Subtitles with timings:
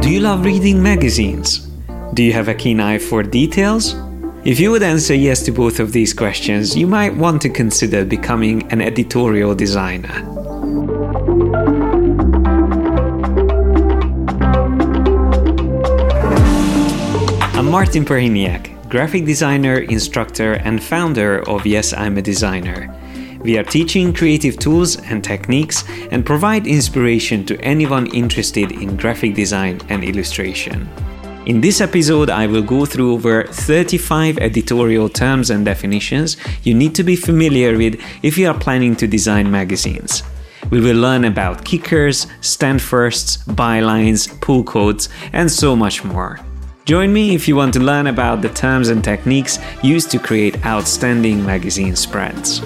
[0.00, 1.68] Do you love reading magazines?
[2.14, 3.94] Do you have a keen eye for details?
[4.42, 8.06] If you would answer yes to both of these questions, you might want to consider
[8.06, 10.24] becoming an editorial designer.
[17.52, 22.92] I'm Martin Perhiniak, graphic designer, instructor, and founder of Yes, I'm a Designer.
[23.40, 29.34] We are teaching creative tools and techniques and provide inspiration to anyone interested in graphic
[29.34, 30.88] design and illustration.
[31.46, 36.94] In this episode, I will go through over 35 editorial terms and definitions you need
[36.96, 40.24] to be familiar with if you are planning to design magazines.
[40.70, 46.40] We will learn about kickers, stand firsts, bylines, pull quotes, and so much more.
[46.84, 50.64] Join me if you want to learn about the terms and techniques used to create
[50.64, 52.60] outstanding magazine spreads.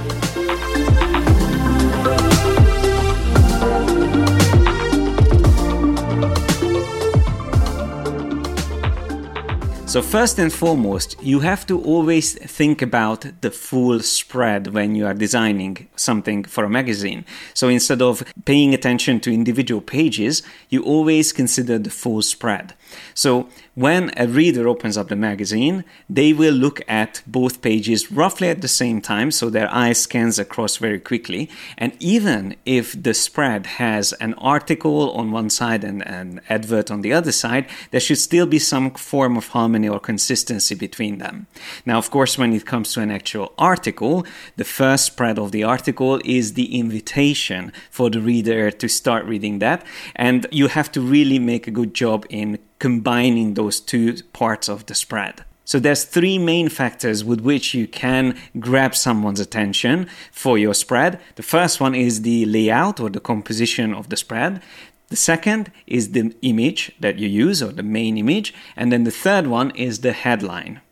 [9.95, 15.07] So, first and foremost, you have to always think about the full spread when you
[15.07, 17.25] are designing something for a magazine.
[17.55, 22.75] So, instead of paying attention to individual pages, you always consider the full spread.
[23.15, 28.49] So, when a reader opens up the magazine, they will look at both pages roughly
[28.49, 31.51] at the same time, so their eye scans across very quickly.
[31.77, 37.01] And even if the spread has an article on one side and an advert on
[37.03, 41.47] the other side, there should still be some form of harmony or consistency between them.
[41.85, 44.25] Now, of course, when it comes to an actual article,
[44.57, 49.59] the first spread of the article is the invitation for the reader to start reading
[49.59, 49.85] that.
[50.15, 54.85] And you have to really make a good job in combining those two parts of
[54.85, 55.43] the spread.
[55.65, 61.19] So there's three main factors with which you can grab someone's attention for your spread.
[61.37, 64.61] The first one is the layout or the composition of the spread.
[65.09, 68.53] The second is the image that you use or the main image.
[68.77, 70.83] And then the third one is the headline.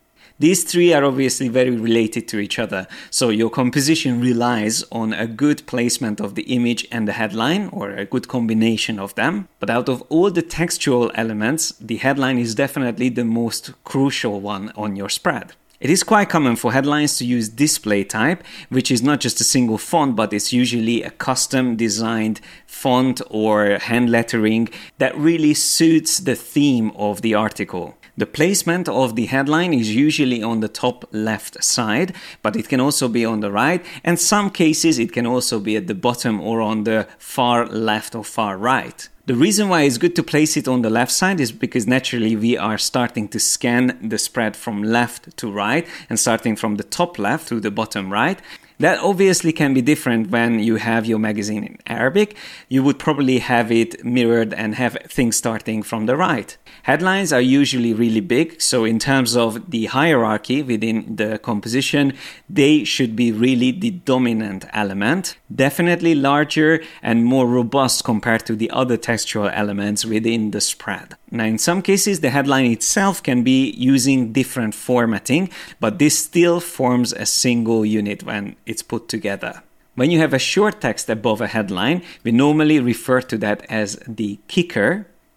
[0.42, 5.28] These three are obviously very related to each other, so your composition relies on a
[5.28, 9.46] good placement of the image and the headline, or a good combination of them.
[9.60, 14.72] But out of all the textual elements, the headline is definitely the most crucial one
[14.74, 15.52] on your spread.
[15.78, 19.44] It is quite common for headlines to use display type, which is not just a
[19.44, 26.18] single font, but it's usually a custom designed font or hand lettering that really suits
[26.18, 27.96] the theme of the article.
[28.14, 32.78] The placement of the headline is usually on the top left side, but it can
[32.78, 36.38] also be on the right, and some cases it can also be at the bottom
[36.38, 39.08] or on the far left or far right.
[39.24, 42.36] The reason why it's good to place it on the left side is because naturally
[42.36, 46.82] we are starting to scan the spread from left to right and starting from the
[46.82, 48.40] top left to the bottom right.
[48.78, 52.36] That obviously can be different when you have your magazine in Arabic.
[52.68, 56.56] You would probably have it mirrored and have things starting from the right.
[56.82, 62.14] Headlines are usually really big, so in terms of the hierarchy within the composition,
[62.50, 65.36] they should be really the dominant element.
[65.54, 71.16] Definitely larger and more robust compared to the other textual elements within the spread.
[71.30, 75.50] Now, in some cases, the headline itself can be using different formatting,
[75.80, 79.52] but this still forms a single unit when it's put together.
[79.98, 83.88] When you have a short text above a headline, we normally refer to that as
[84.20, 84.90] the kicker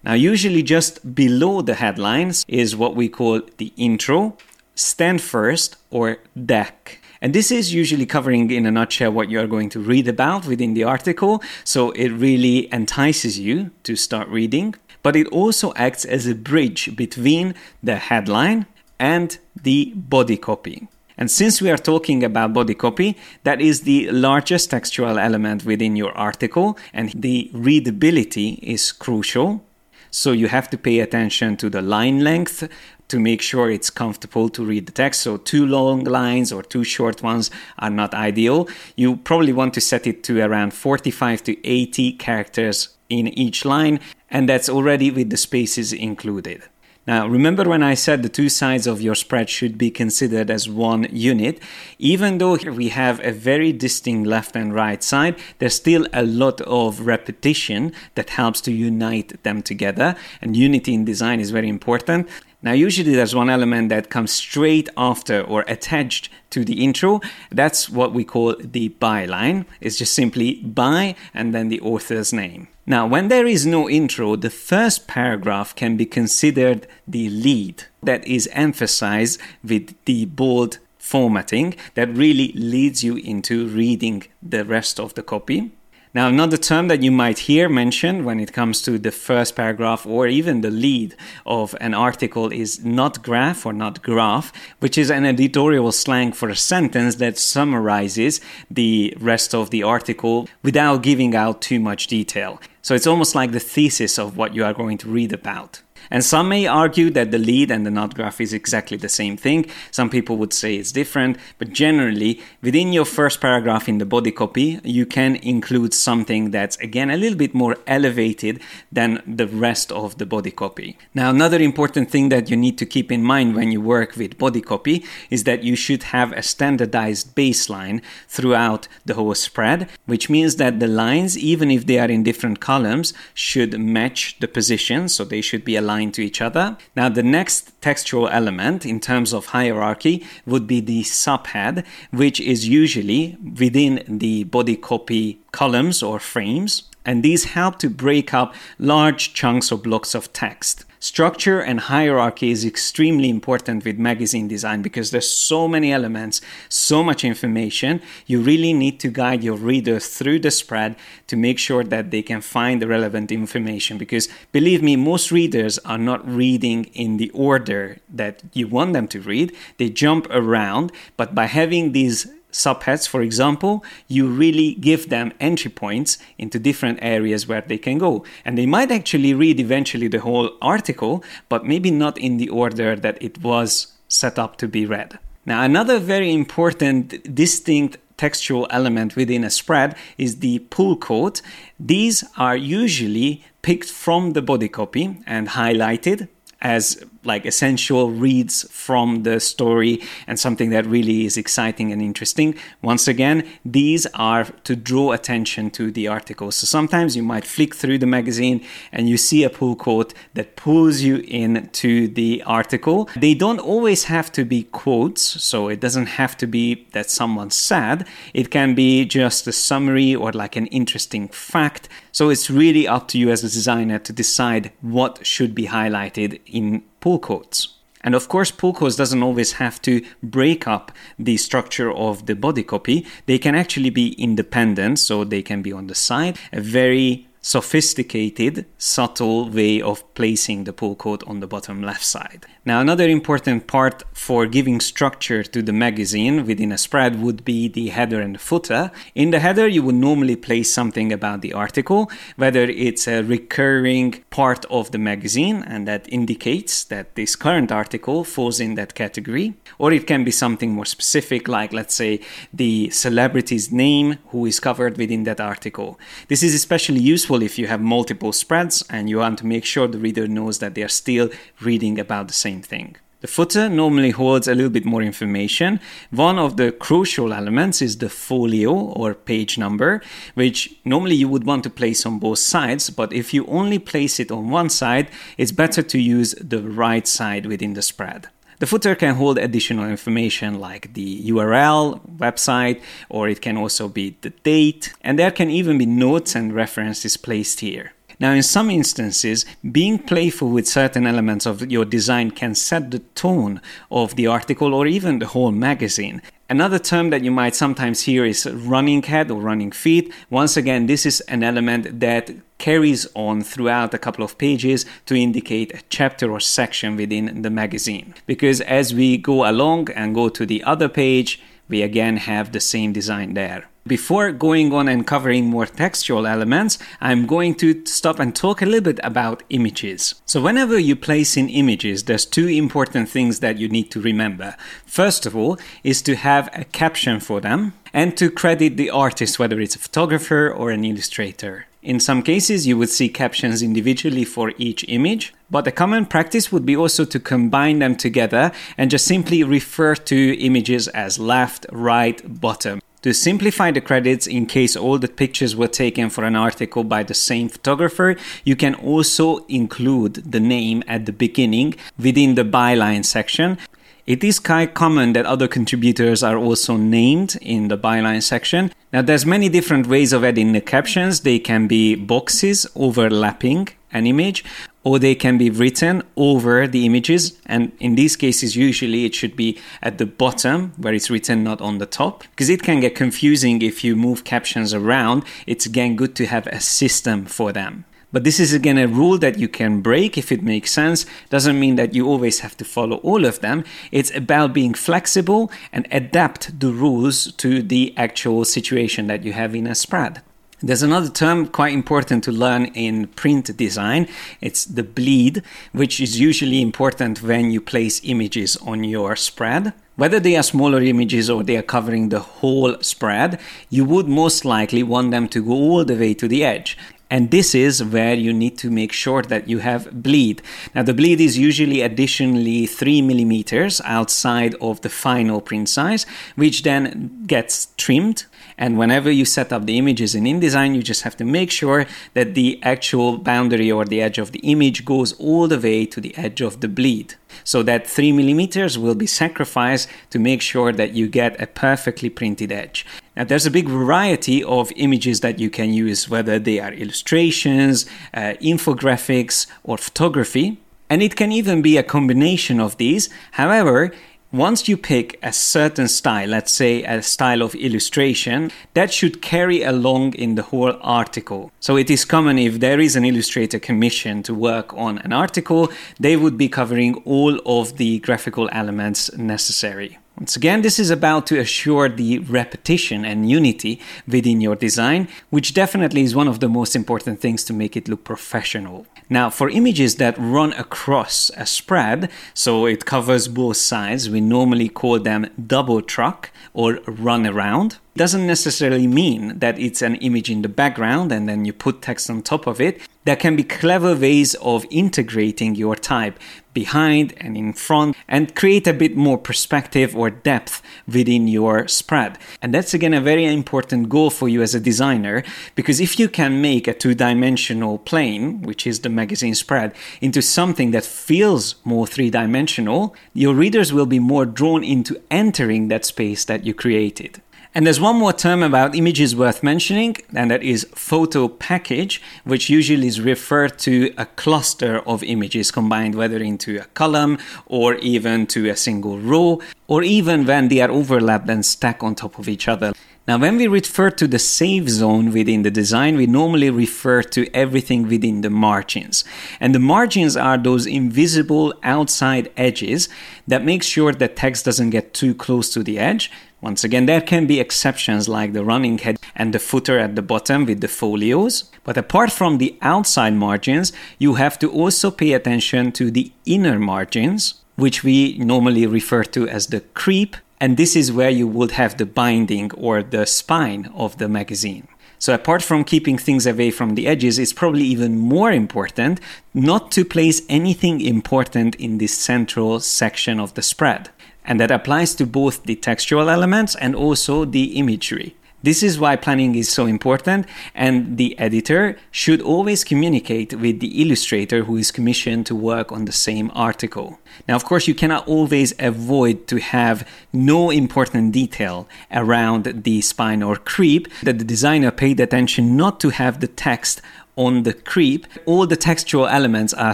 [0.06, 4.38] now, usually just below the headlines is what we call the intro,
[4.76, 7.02] stand first, or deck.
[7.22, 10.76] And this is usually covering in a nutshell what you're going to read about within
[10.76, 14.76] the article, so it really entices you to start reading.
[15.02, 18.68] But it also acts as a bridge between the headline
[19.00, 20.88] and the body copy.
[21.18, 25.96] And since we are talking about body copy, that is the largest textual element within
[25.96, 29.64] your article, and the readability is crucial.
[30.12, 32.70] So you have to pay attention to the line length
[33.08, 35.22] to make sure it's comfortable to read the text.
[35.22, 38.68] So too long lines or too short ones are not ideal.
[38.96, 44.00] You probably want to set it to around 45 to 80 characters in each line,
[44.32, 46.64] and that's already with the spaces included.
[47.08, 50.68] Now, remember when I said the two sides of your spread should be considered as
[50.68, 51.60] one unit?
[52.00, 56.62] Even though we have a very distinct left and right side, there's still a lot
[56.62, 60.16] of repetition that helps to unite them together.
[60.42, 62.28] And unity in design is very important.
[62.64, 67.22] Now, usually there's one element that comes straight after or attached to the intro.
[67.52, 69.68] That's what we call the byline.
[69.80, 72.68] It's just simply by and then the author's name.
[72.88, 78.28] Now, when there is no intro, the first paragraph can be considered the lead that
[78.28, 85.16] is emphasized with the bold formatting that really leads you into reading the rest of
[85.16, 85.72] the copy.
[86.16, 90.06] Now, another term that you might hear mentioned when it comes to the first paragraph
[90.06, 91.14] or even the lead
[91.46, 96.48] of an article is nut graph or nut graph, which is an editorial slang for
[96.48, 98.40] a sentence that summarizes
[98.72, 102.62] the rest of the article without giving out too much detail.
[102.82, 105.82] So it's almost like the thesis of what you are going to read about.
[106.12, 109.38] And some may argue that the lead and the nut graph is exactly the same
[109.38, 109.66] thing.
[109.92, 114.32] Some people would say it's different, but generally, within your first paragraph in the body
[114.32, 118.62] copy, you can include something that's again a little bit more elevated
[118.92, 120.98] than the rest of the body copy.
[121.14, 124.38] Now, another important thing that you need to keep in mind when you work with
[124.38, 130.30] body copy is that you should have a standardized baseline throughout the whole spread, which
[130.30, 135.10] means that the lines, even if they are in different columns, should match the position,
[135.10, 136.78] so they should be aligned aligned to each other.
[136.96, 142.68] Now, the next textual element in terms of hierarchy would be the subhead, which is
[142.68, 146.84] usually within the body copy columns or frames.
[147.06, 150.86] And these help to break up large chunks or blocks of text.
[151.06, 157.04] Structure and hierarchy is extremely important with magazine design because there's so many elements, so
[157.04, 158.02] much information.
[158.26, 160.96] You really need to guide your readers through the spread
[161.28, 165.78] to make sure that they can find the relevant information because believe me, most readers
[165.86, 169.56] are not reading in the order that you want them to read.
[169.78, 172.26] They jump around, but by having these
[172.56, 177.98] subheads, for example, you really give them entry points into different areas where they can
[177.98, 178.24] go.
[178.46, 182.96] And they might actually read eventually the whole article, but maybe not in the order
[182.96, 185.20] that it was set up to be read.
[185.46, 191.42] Now, another very important, distinct textual element within a spread is the pull quote.
[191.78, 196.30] These are usually picked from the body copy and highlighted
[196.62, 202.56] as like essential reads from the story and something that really is exciting and interesting.
[202.82, 206.52] Once again, these are to draw attention to the article.
[206.52, 210.56] So sometimes you might flick through the magazine and you see a pull quote that
[210.56, 213.10] pulls you into the article.
[213.16, 217.52] They don't always have to be quotes, so it doesn't have to be that someone
[217.52, 218.08] said.
[218.34, 221.90] It can be just a summary or like an interesting fact.
[222.12, 226.40] So it's really up to you as a designer to decide what should be highlighted
[226.46, 227.68] in pull quotes.
[228.02, 232.34] And of course, pull quotes doesn't always have to break up the structure of the
[232.34, 233.06] body copy.
[233.28, 236.40] They can actually be independent, so they can be on the side.
[236.52, 242.44] A very sophisticated, subtle way of placing the pull quote on the bottom left side.
[242.66, 247.68] Now, another important part for giving structure to the magazine within a spread would be
[247.68, 248.90] the header and footer.
[249.14, 254.24] In the header, you would normally place something about the article, whether it's a recurring
[254.32, 259.54] part of the magazine and that indicates that this current article falls in that category,
[259.78, 262.20] or it can be something more specific, like let's say
[262.52, 266.00] the celebrity's name who is covered within that article.
[266.28, 269.88] This is especially useful if you have multiple spreads and you want to make sure
[269.88, 271.30] the reader knows that they are still
[271.62, 272.96] reading about the same thing.
[273.22, 275.80] The footer normally holds a little bit more information.
[276.12, 280.02] One of the crucial elements is the folio or page number,
[280.36, 284.20] which normally you would want to place on both sides, but if you only place
[284.20, 288.28] it on one side, it's better to use the right side within the spread.
[288.60, 294.16] The footer can hold additional information like the URL, website, or it can also be
[294.22, 297.95] the date, and there can even be notes and references placed here.
[298.20, 303.00] Now, in some instances, being playful with certain elements of your design can set the
[303.00, 306.22] tone of the article or even the whole magazine.
[306.48, 310.14] Another term that you might sometimes hear is running head or running feet.
[310.30, 315.16] Once again, this is an element that carries on throughout a couple of pages to
[315.16, 318.14] indicate a chapter or section within the magazine.
[318.28, 322.60] Because as we go along and go to the other page, we again have the
[322.60, 323.68] same design there.
[323.88, 328.66] Before going on and covering more textual elements, I'm going to stop and talk a
[328.66, 330.16] little bit about images.
[330.26, 334.56] So, whenever you place in images, there's two important things that you need to remember.
[334.88, 339.38] First of all, is to have a caption for them and to credit the artist,
[339.38, 341.68] whether it's a photographer or an illustrator.
[341.84, 346.52] In some cases, you would see captions individually for each image, but a common practice
[346.52, 351.68] would be also to combine them together and just simply refer to images as left,
[351.72, 352.82] right, bottom.
[353.06, 357.04] To simplify the credits in case all the pictures were taken for an article by
[357.04, 363.06] the same photographer, you can also include the name at the beginning within the byline
[363.06, 363.60] section.
[364.06, 368.72] It is quite common that other contributors are also named in the byline section.
[368.94, 371.22] Now there's many different ways of adding the captions.
[371.22, 374.46] They can be boxes overlapping an image
[374.84, 379.36] or they can be written over the images and in these cases usually it should
[379.36, 382.94] be at the bottom where it's written not on the top because it can get
[382.94, 387.86] confusing if you move captions around it's again good to have a system for them
[388.16, 391.06] but this is again a rule that you can break if it makes sense.
[391.30, 393.66] Doesn't mean that you always have to follow all of them.
[393.92, 399.54] It's about being flexible and adapt the rules to the actual situation that you have
[399.54, 400.22] in a spread.
[400.62, 404.08] There's another term quite important to learn in print design.
[404.40, 405.44] It's the bleed,
[405.74, 409.74] which is usually important when you place images on your spread.
[409.98, 414.44] Whether they are smaller images or they are covering the whole spread, you would most
[414.44, 416.78] likely want them to go all the way to the edge.
[417.10, 420.42] And this is where you need to make sure that you have bleed.
[420.74, 426.64] Now, the bleed is usually additionally 3 millimeters outside of the final print size, which
[426.64, 428.26] then gets trimmed.
[428.58, 431.86] And whenever you set up the images in InDesign, you just have to make sure
[432.14, 436.00] that the actual boundary or the edge of the image goes all the way to
[436.00, 437.16] the edge of the bleed.
[437.44, 442.10] So that 3 millimeters will be sacrificed to make sure that you get a perfectly
[442.10, 442.86] printed edge.
[443.16, 447.86] Now, there's a big variety of images that you can use, whether they are illustrations,
[448.14, 450.60] uh, infographics, or photography.
[450.90, 453.10] And it can even be a combination of these.
[453.32, 453.92] However,
[454.36, 459.64] once you pick a certain style, let's say a style of illustration, that should carry
[459.64, 461.52] along in the whole article.
[461.62, 465.72] So it is common if there is an illustrator commission to work on an article,
[466.02, 470.00] they would be covering all of the graphical elements necessary.
[470.18, 475.54] Once again, this is about to assure the repetition and unity within your design, which
[475.54, 478.86] definitely is one of the most important things to make it look professional.
[479.10, 484.70] Now, for images that run across a spread, so it covers both sides, we normally
[484.70, 490.42] call them double truck or run around doesn't necessarily mean that it's an image in
[490.42, 492.82] the background and then you put text on top of it.
[493.06, 496.20] There can be clever ways of integrating your type
[496.54, 502.18] behind and in front and create a bit more perspective or depth within your spread.
[502.42, 505.24] And that's again a very important goal for you as a designer
[505.54, 510.22] because if you can make a two dimensional plane, which is the magazine spread, into
[510.22, 515.86] something that feels more three dimensional, your readers will be more drawn into entering that
[515.86, 517.22] space that you created.
[517.56, 522.50] And there's one more term about images worth mentioning, and that is photo package, which
[522.50, 528.28] usually is referred to a cluster of images combined whether into a column or even
[528.28, 532.28] to a single row, or even when they are overlapped and stacked on top of
[532.28, 532.74] each other.
[533.08, 537.34] Now, when we refer to the safe zone within the design, we normally refer to
[537.34, 539.06] everything within the margins.
[539.40, 542.90] And the margins are those invisible outside edges
[543.28, 546.12] that make sure that text doesn't get too close to the edge,
[546.46, 550.04] once again, there can be exceptions like the running head and the footer at the
[550.04, 551.46] bottom with the folios.
[551.64, 556.60] But apart from the outside margins, you have to also pay attention to the inner
[556.60, 560.18] margins, which we normally refer to as the creep.
[560.40, 564.68] And this is where you would have the binding or the spine of the magazine.
[565.00, 569.00] So, apart from keeping things away from the edges, it's probably even more important
[569.34, 573.90] not to place anything important in this central section of the spread.
[574.26, 578.16] And that applies to both the textual elements and also the imagery.
[578.44, 583.82] This is why planning is so important, and the editor should always communicate with the
[583.82, 587.00] illustrator who is commissioned to work on the same article.
[587.28, 593.24] Now, of course, you cannot always avoid to have no important detail around the spine
[593.24, 596.84] or creep, that the designer paid attention not to have the text
[597.16, 598.06] on the creep.
[598.28, 599.74] All the textual elements are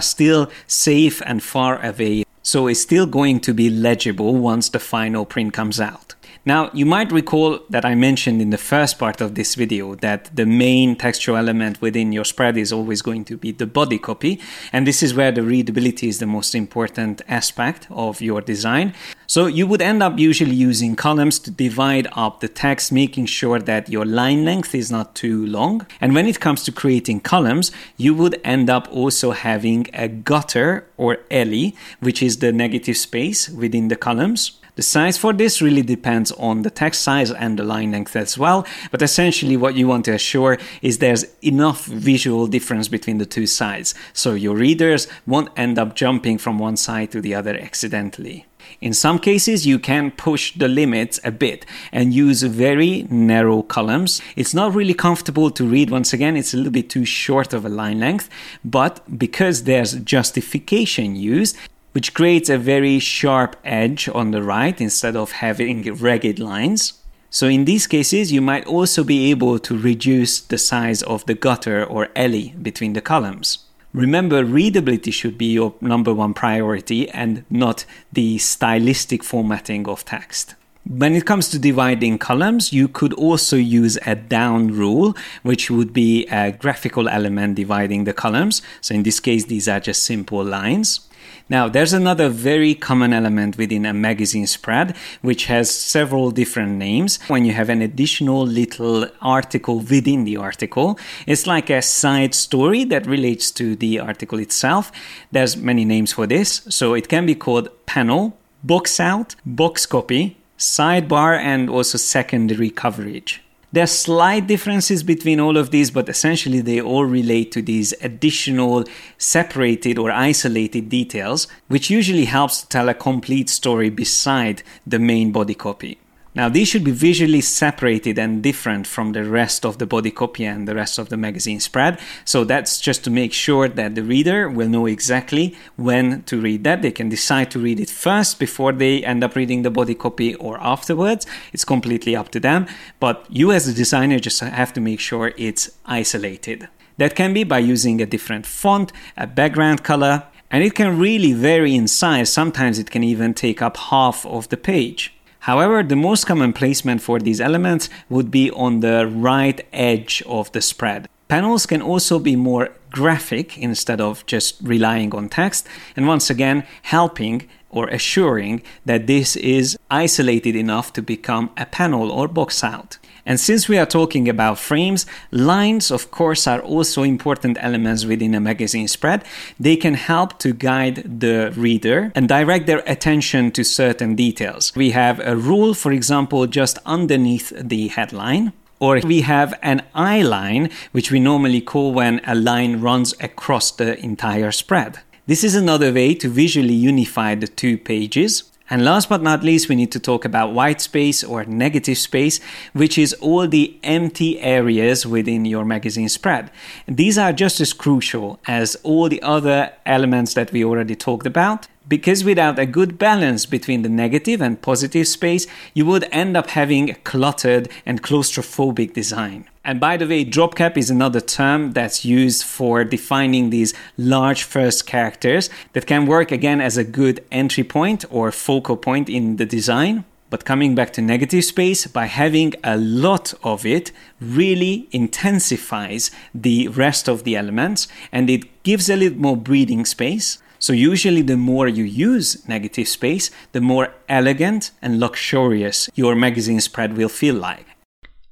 [0.00, 5.24] still safe and far away so it's still going to be legible once the final
[5.24, 6.11] print comes out.
[6.44, 10.34] Now, you might recall that I mentioned in the first part of this video that
[10.34, 14.40] the main textual element within your spread is always going to be the body copy,
[14.72, 18.92] and this is where the readability is the most important aspect of your design.
[19.28, 23.60] So you would end up usually using columns to divide up the text, making sure
[23.60, 25.86] that your line length is not too long.
[26.00, 30.88] And when it comes to creating columns, you would end up also having a gutter
[30.96, 34.58] or alley, which is the negative space within the columns.
[34.74, 38.38] The size for this really depends on the text size and the line length as
[38.38, 43.26] well, but essentially what you want to assure is there's enough visual difference between the
[43.26, 47.54] two sides, so your readers won't end up jumping from one side to the other
[47.54, 48.46] accidentally.
[48.80, 54.22] In some cases, you can push the limits a bit and use very narrow columns.
[54.36, 55.90] It's not really comfortable to read.
[55.90, 58.30] Once again, it's a little bit too short of a line length,
[58.64, 61.56] but because there's justification used,
[61.92, 66.94] which creates a very sharp edge on the right instead of having ragged lines.
[67.30, 71.34] So in these cases, you might also be able to reduce the size of the
[71.34, 73.58] gutter or alley between the columns.
[73.94, 80.54] Remember, readability should be your number one priority and not the stylistic formatting of text.
[80.84, 85.92] When it comes to dividing columns, you could also use a down rule, which would
[85.92, 88.62] be a graphical element dividing the columns.
[88.80, 91.08] So in this case, these are just simple lines.
[91.48, 97.18] Now, there's another very common element within a magazine spread, which has several different names.
[97.28, 102.84] When you have an additional little article within the article, it's like a side story
[102.84, 104.92] that relates to the article itself.
[105.30, 106.62] There's many names for this.
[106.68, 113.42] So it can be called panel, box out, box copy, sidebar, and also secondary coverage.
[113.72, 117.94] There are slight differences between all of these, but essentially they all relate to these
[118.02, 118.84] additional
[119.16, 125.32] separated or isolated details, which usually helps to tell a complete story beside the main
[125.32, 125.98] body copy.
[126.34, 130.46] Now, these should be visually separated and different from the rest of the body copy
[130.46, 132.00] and the rest of the magazine spread.
[132.24, 136.64] So, that's just to make sure that the reader will know exactly when to read
[136.64, 136.80] that.
[136.80, 140.34] They can decide to read it first before they end up reading the body copy
[140.36, 141.26] or afterwards.
[141.52, 142.66] It's completely up to them.
[142.98, 146.68] But you, as a designer, just have to make sure it's isolated.
[146.96, 151.34] That can be by using a different font, a background color, and it can really
[151.34, 152.32] vary in size.
[152.32, 155.14] Sometimes it can even take up half of the page.
[155.42, 160.52] However, the most common placement for these elements would be on the right edge of
[160.52, 161.08] the spread.
[161.26, 166.62] Panels can also be more graphic instead of just relying on text, and once again,
[166.82, 172.98] helping or assuring that this is isolated enough to become a panel or box out.
[173.24, 178.34] And since we are talking about frames, lines, of course, are also important elements within
[178.34, 179.24] a magazine spread.
[179.60, 184.72] They can help to guide the reader and direct their attention to certain details.
[184.74, 188.52] We have a rule, for example, just underneath the headline.
[188.80, 193.70] Or we have an eye line, which we normally call when a line runs across
[193.70, 194.98] the entire spread.
[195.24, 198.42] This is another way to visually unify the two pages.
[198.72, 202.40] And last but not least, we need to talk about white space or negative space,
[202.72, 206.50] which is all the empty areas within your magazine spread.
[206.88, 211.68] These are just as crucial as all the other elements that we already talked about.
[211.86, 216.48] Because without a good balance between the negative and positive space, you would end up
[216.48, 219.50] having a cluttered and claustrophobic design.
[219.64, 224.42] And by the way, drop cap is another term that's used for defining these large
[224.42, 229.36] first characters that can work again as a good entry point or focal point in
[229.36, 230.04] the design.
[230.30, 236.68] But coming back to negative space, by having a lot of it, really intensifies the
[236.68, 240.38] rest of the elements and it gives a little more breathing space.
[240.58, 246.60] So, usually, the more you use negative space, the more elegant and luxurious your magazine
[246.60, 247.71] spread will feel like.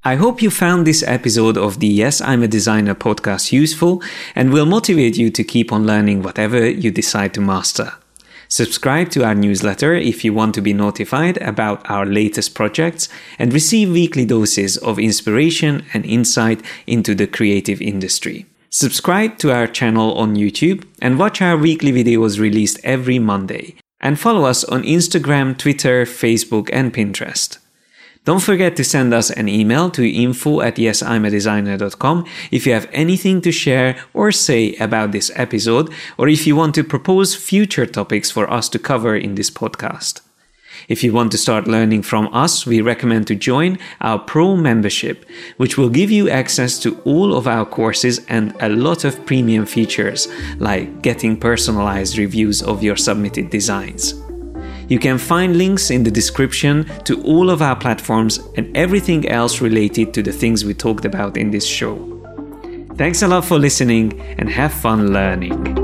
[0.02, 4.02] I hope you found this episode of the Yes, I'm a Designer podcast useful
[4.34, 7.92] and will motivate you to keep on learning whatever you decide to master.
[8.48, 13.52] Subscribe to our newsletter if you want to be notified about our latest projects and
[13.52, 18.46] receive weekly doses of inspiration and insight into the creative industry.
[18.70, 23.74] Subscribe to our channel on YouTube and watch our weekly videos released every Monday.
[24.00, 27.58] And follow us on Instagram, Twitter, Facebook, and Pinterest.
[28.26, 33.40] Don't forget to send us an email to info at yesimadesigner.com if you have anything
[33.40, 38.30] to share or say about this episode, or if you want to propose future topics
[38.30, 40.20] for us to cover in this podcast.
[40.86, 45.24] If you want to start learning from us, we recommend to join our Pro membership,
[45.56, 49.66] which will give you access to all of our courses and a lot of premium
[49.66, 50.28] features,
[50.58, 54.14] like getting personalized reviews of your submitted designs.
[54.90, 59.60] You can find links in the description to all of our platforms and everything else
[59.60, 61.94] related to the things we talked about in this show.
[62.96, 65.79] Thanks a lot for listening and have fun learning.